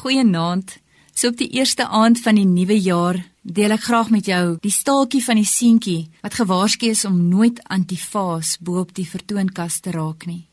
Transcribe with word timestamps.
Goeienaand. 0.00 0.78
So 1.12 1.28
op 1.28 1.36
die 1.36 1.50
eerste 1.58 1.84
aand 1.86 2.20
van 2.24 2.38
die 2.38 2.46
nuwe 2.48 2.78
jaar 2.80 3.18
deel 3.44 3.74
ek 3.74 3.82
graag 3.84 4.08
met 4.08 4.30
jou 4.30 4.44
die 4.64 4.72
staaltjie 4.72 5.20
van 5.20 5.36
die 5.36 5.48
seentjie 5.48 6.08
wat 6.22 6.38
gewaarsku 6.38 6.88
is 6.88 7.02
om 7.04 7.18
nooit 7.28 7.58
antifaas 7.68 8.54
bo 8.64 8.80
op 8.80 8.94
die 8.96 9.04
vertoonkas 9.04 9.80
te 9.84 9.92
raak 9.92 10.24
nie. 10.24 10.46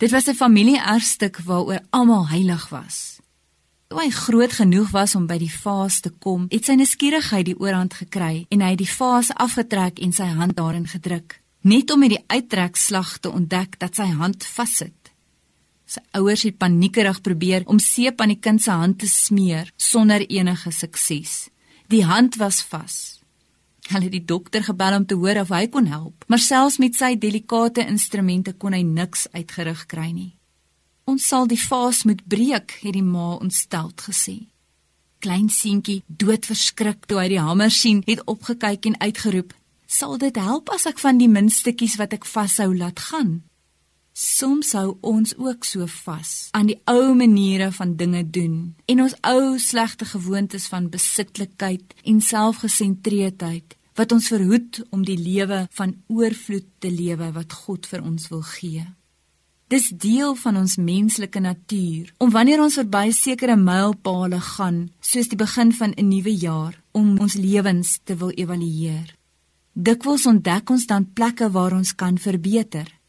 Dit 0.00 0.14
was 0.16 0.28
'n 0.28 0.34
familie-erfstuk 0.34 1.42
waaroor 1.44 1.80
almal 1.90 2.28
heilig 2.28 2.68
was. 2.68 3.20
Toe 3.88 4.00
hy 4.00 4.10
groot 4.10 4.52
genoeg 4.52 4.90
was 4.90 5.14
om 5.14 5.26
by 5.26 5.38
die 5.38 5.52
vaas 5.52 6.00
te 6.00 6.10
kom, 6.10 6.46
het 6.48 6.64
sy 6.64 6.72
nuuskierigheid 6.72 7.44
die 7.44 7.60
oorhand 7.60 7.94
gekry 7.94 8.46
en 8.48 8.60
hy 8.60 8.70
het 8.70 8.78
die 8.78 8.96
vaas 8.96 9.28
afgetrek 9.34 9.98
en 9.98 10.12
sy 10.12 10.24
hand 10.24 10.56
daarin 10.56 10.86
gedruk, 10.86 11.40
net 11.60 11.90
om 11.90 11.98
met 11.98 12.10
die 12.10 12.24
uittrekslag 12.26 13.18
te 13.18 13.30
ontdek 13.30 13.78
dat 13.78 13.94
sy 13.94 14.06
hand 14.06 14.44
vassit. 14.44 14.99
Sy 15.90 16.02
ouers 16.14 16.44
het 16.46 16.58
paniekerig 16.60 17.18
probeer 17.26 17.64
om 17.66 17.80
seep 17.82 18.20
aan 18.22 18.30
die 18.30 18.38
kind 18.38 18.62
se 18.62 18.70
hand 18.70 19.00
te 19.02 19.08
smeer 19.10 19.72
sonder 19.74 20.22
enige 20.22 20.70
sukses. 20.70 21.48
Die 21.90 22.04
hand 22.06 22.38
was 22.38 22.60
vas. 22.62 22.98
Hulle 23.90 24.06
het 24.06 24.14
die 24.14 24.22
dokter 24.22 24.62
gebel 24.62 25.00
om 25.00 25.06
te 25.06 25.18
hoor 25.18 25.40
of 25.42 25.50
hy 25.50 25.64
kon 25.66 25.88
help, 25.90 26.22
maar 26.30 26.38
selfs 26.38 26.78
met 26.78 26.94
sy 26.94 27.16
delikate 27.18 27.82
instrumente 27.82 28.54
kon 28.54 28.76
hy 28.76 28.84
niks 28.86 29.26
uitgerig 29.34 29.82
kry 29.90 30.12
nie. 30.14 30.30
Ons 31.10 31.26
sal 31.26 31.50
die 31.50 31.58
vaas 31.58 32.04
moet 32.06 32.22
breek, 32.22 32.76
het 32.84 32.94
die 32.94 33.02
ma 33.02 33.34
ontsteld 33.40 34.06
gesê. 34.06 34.36
Klein 35.18 35.50
seentjie, 35.50 36.04
doodverskrik 36.06 37.08
toe 37.10 37.18
hy 37.18 37.28
die 37.34 37.42
hamer 37.42 37.74
sien, 37.74 38.04
het 38.06 38.22
opgekyk 38.30 38.86
en 38.86 39.00
uitgeroep: 39.00 39.52
"Sal 39.90 40.18
dit 40.22 40.36
help 40.36 40.70
as 40.70 40.86
ek 40.86 41.02
van 41.02 41.18
die 41.18 41.28
minstukkies 41.28 41.98
wat 41.98 42.14
ek 42.14 42.24
vashou 42.24 42.70
laat 42.76 43.00
gaan?" 43.10 43.49
Soms 44.12 44.72
hou 44.72 44.98
ons 45.06 45.34
ook 45.38 45.64
so 45.64 45.86
vas 45.86 46.48
aan 46.56 46.66
die 46.66 46.80
ou 46.90 47.14
maniere 47.14 47.70
van 47.72 47.96
dinge 47.96 48.24
doen 48.26 48.74
en 48.90 49.02
ons 49.06 49.14
ou 49.22 49.58
slegte 49.58 50.04
gewoontes 50.04 50.66
van 50.68 50.90
besitlikheid 50.90 51.94
en 52.04 52.20
selfgesentreerdheid 52.20 53.76
wat 53.94 54.12
ons 54.12 54.30
verhoed 54.32 54.82
om 54.90 55.04
die 55.04 55.18
lewe 55.18 55.66
van 55.76 55.94
oorvloed 56.08 56.66
te 56.78 56.90
lewe 56.90 57.30
wat 57.36 57.52
God 57.52 57.86
vir 57.86 58.02
ons 58.02 58.28
wil 58.32 58.42
gee. 58.56 58.86
Dis 59.70 59.90
deel 59.94 60.34
van 60.34 60.56
ons 60.58 60.76
menslike 60.82 61.40
natuur 61.40 62.10
om 62.18 62.32
wanneer 62.34 62.62
ons 62.62 62.74
verby 62.80 63.12
sekere 63.14 63.54
mylpale 63.54 64.40
gaan, 64.42 64.88
soos 64.98 65.30
die 65.30 65.38
begin 65.38 65.70
van 65.72 65.94
'n 65.94 66.08
nuwe 66.08 66.34
jaar, 66.34 66.74
om 66.90 67.18
ons 67.18 67.34
lewens 67.34 68.00
te 68.04 68.16
wil 68.16 68.30
evalueer. 68.30 69.14
Dikwels 69.72 70.26
ontdek 70.26 70.70
ons 70.70 70.86
dan 70.86 71.12
plekke 71.12 71.50
waar 71.50 71.72
ons 71.72 71.94
kan 71.94 72.18
verbeter. 72.18 72.99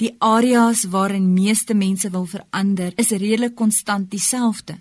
Die 0.00 0.14
areas 0.18 0.86
waarin 0.88 1.32
meeste 1.34 1.74
mense 1.74 2.08
wil 2.10 2.24
verander, 2.24 2.94
is 2.96 3.10
redelik 3.12 3.54
konstant 3.54 4.08
dieselfde. 4.10 4.78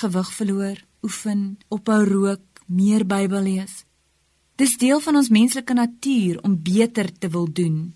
Gewig 0.00 0.32
verloor, 0.36 0.82
oefen, 1.02 1.56
ophou 1.72 2.02
rook, 2.04 2.60
meer 2.66 3.06
Bybel 3.08 3.48
lees. 3.48 3.84
Dis 4.60 4.76
deel 4.78 5.00
van 5.00 5.16
ons 5.16 5.32
menslike 5.32 5.74
natuur 5.74 6.42
om 6.44 6.58
beter 6.60 7.08
te 7.18 7.32
wil 7.32 7.48
doen. 7.48 7.94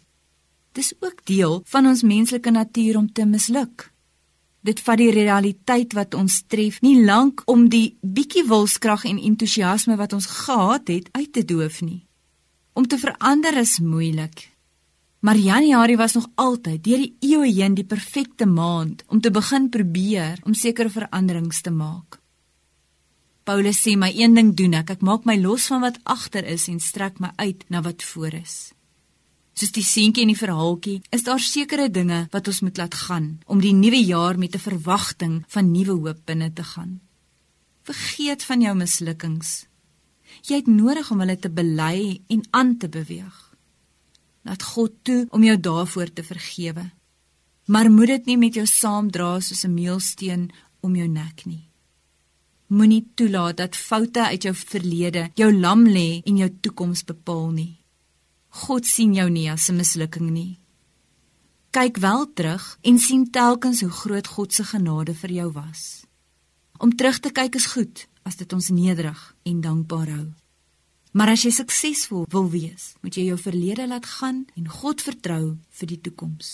Dis 0.73 0.95
ook 1.01 1.21
deel 1.29 1.61
van 1.69 1.87
ons 1.87 2.03
menslike 2.03 2.51
natuur 2.51 2.97
om 2.97 3.13
te 3.13 3.29
misluk. 3.29 3.91
Dit 4.65 4.81
vat 4.81 4.99
die 4.99 5.13
realiteit 5.13 5.93
wat 5.93 6.17
ons 6.17 6.43
tref 6.49 6.81
nie 6.81 6.97
lank 7.05 7.45
om 7.47 7.69
die 7.69 7.99
bietjie 8.01 8.47
wilskrag 8.49 9.05
en 9.05 9.21
entoesiasme 9.21 10.01
wat 10.01 10.17
ons 10.17 10.27
gehad 10.27 10.89
het 10.89 11.13
uit 11.13 11.33
te 11.33 11.45
doof 11.45 11.83
nie. 11.85 12.07
Om 12.73 12.89
te 12.89 12.99
verander 12.99 13.57
is 13.61 13.79
moeilik. 13.85 14.49
Maar 15.21 15.37
Januarie 15.37 15.97
was 15.97 16.15
nog 16.15 16.29
altyd 16.35 16.85
deur 16.85 17.03
die 17.03 17.17
eeue 17.21 17.51
heen 17.51 17.75
die 17.75 17.85
perfekte 17.85 18.47
maand 18.47 19.03
om 19.07 19.21
te 19.21 19.31
begin 19.31 19.69
probeer 19.69 20.39
om 20.45 20.55
sekere 20.55 20.91
veranderings 20.91 21.61
te 21.61 21.71
maak. 21.71 22.21
Paulus 23.49 23.81
sê 23.81 23.97
my 23.97 24.13
een 24.15 24.35
ding 24.37 24.53
doen 24.55 24.77
ek, 24.79 24.91
ek 24.99 25.03
maak 25.03 25.25
my 25.25 25.39
los 25.41 25.67
van 25.73 25.81
wat 25.81 25.99
agter 26.05 26.45
is 26.45 26.69
en 26.69 26.79
strek 26.85 27.19
my 27.19 27.33
uit 27.41 27.65
na 27.73 27.81
wat 27.83 28.05
voor 28.05 28.37
is. 28.37 28.57
Soos 29.59 29.73
die 29.75 29.83
seentjie 29.83 30.23
in 30.23 30.31
die 30.31 30.39
verhaaltjie, 30.39 31.01
is 31.11 31.25
daar 31.27 31.41
sekere 31.43 31.89
dinge 31.91 32.27
wat 32.31 32.47
ons 32.47 32.61
moet 32.63 32.77
laat 32.79 32.95
gaan 32.95 33.41
om 33.51 33.59
die 33.65 33.73
nuwe 33.75 33.99
jaar 34.05 34.39
met 34.39 34.55
'n 34.55 34.67
verwagting 34.69 35.43
van 35.49 35.73
nuwe 35.73 35.97
hoop 35.99 36.21
binne 36.27 36.53
te 36.53 36.63
gaan. 36.63 37.01
Vergeet 37.83 38.45
van 38.45 38.61
jou 38.61 38.75
mislukkings. 38.77 39.67
Jy 40.43 40.57
het 40.57 40.67
nodig 40.67 41.11
om 41.11 41.21
hulle 41.21 41.39
te 41.39 41.51
bely 41.51 42.21
en 42.29 42.43
aan 42.51 42.77
te 42.77 42.89
beweeg. 42.89 43.48
Laat 44.49 44.63
God 44.65 44.93
toe 45.05 45.27
om 45.31 45.43
jou 45.45 45.57
daarvoor 45.61 46.13
te 46.13 46.25
vergewe. 46.25 46.87
Maar 47.69 47.91
moet 47.93 48.15
dit 48.15 48.31
nie 48.31 48.37
met 48.41 48.55
jou 48.57 48.67
saamdra 48.67 49.41
soos 49.41 49.65
'n 49.65 49.75
meelsteen 49.75 50.51
om 50.81 50.97
jou 50.97 51.09
nek 51.09 51.45
nie. 51.45 51.69
Moenie 52.67 53.09
toelaat 53.15 53.57
dat 53.57 53.77
foute 53.77 54.27
uit 54.27 54.43
jou 54.43 54.55
verlede 54.55 55.31
jou 55.35 55.53
lam 55.53 55.87
lê 55.87 56.23
en 56.25 56.37
jou 56.37 56.51
toekoms 56.61 57.05
bepaal 57.05 57.51
nie. 57.51 57.79
God 58.49 58.87
sien 58.87 59.15
jou 59.15 59.31
nie 59.31 59.51
as 59.51 59.69
'n 59.69 59.77
mislukking 59.77 60.31
nie. 60.31 60.59
Kyk 61.71 61.97
wel 61.97 62.33
terug 62.33 62.79
en 62.83 62.99
sien 62.99 63.31
telkens 63.31 63.81
hoe 63.81 63.91
groot 63.91 64.27
God 64.27 64.53
se 64.53 64.65
genade 64.65 65.15
vir 65.15 65.31
jou 65.33 65.53
was. 65.53 66.05
Om 66.79 66.97
terug 66.97 67.19
te 67.19 67.31
kyk 67.31 67.55
is 67.55 67.67
goed 67.67 68.07
as 68.23 68.37
dit 68.37 68.53
ons 68.53 68.69
nederig 68.69 69.35
en 69.43 69.61
dankbaar 69.61 70.09
hou. 70.09 70.27
Maar 71.19 71.33
as 71.35 71.43
jy 71.43 71.51
suksesvol 71.51 72.29
wil 72.31 72.45
wees, 72.53 72.93
moet 73.03 73.17
jy 73.19 73.25
jou 73.33 73.39
verlede 73.43 73.89
laat 73.91 74.05
gaan 74.07 74.45
en 74.55 74.69
God 74.71 75.03
vertrou 75.03 75.57
vir 75.81 75.91
die 75.91 75.99
toekoms. 75.99 76.51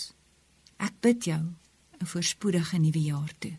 Ek 0.81 0.95
bid 1.05 1.27
jou 1.29 1.43
'n 2.01 2.09
voorspoedige 2.09 2.79
nuwe 2.81 3.01
jaar 3.01 3.29
toe. 3.37 3.53